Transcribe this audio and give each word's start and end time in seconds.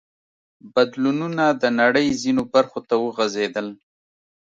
بدلونونه 0.73 1.45
د 1.61 1.63
نړۍ 1.79 2.07
ځینو 2.21 2.43
برخو 2.53 2.79
ته 2.89 2.95
وغځېدل. 3.03 3.67